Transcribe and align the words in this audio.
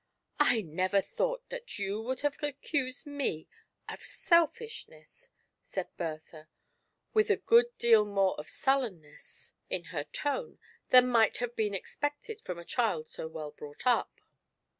"I 0.39 0.63
never 0.63 0.99
thought 0.99 1.47
that 1.49 1.77
you 1.77 2.01
would 2.01 2.21
have 2.21 2.35
accused 2.41 3.05
me 3.05 3.47
of 3.87 4.01
selfishness 4.01 5.29
1" 5.59 5.59
said 5.61 5.95
Bertha, 5.95 6.49
with 7.13 7.29
a 7.29 7.35
good 7.37 7.67
deal 7.77 8.03
more 8.03 8.33
of 8.39 8.49
sullen 8.49 9.01
ness 9.01 9.53
in 9.69 9.83
her 9.93 10.03
tone 10.05 10.57
than 10.89 11.07
might 11.07 11.37
have 11.37 11.55
been 11.55 11.75
expected 11.75 12.41
from 12.41 12.57
a 12.57 12.65
child 12.65 13.09
so 13.09 13.27
well 13.27 13.51
brought 13.51 13.85
up. 13.85 14.21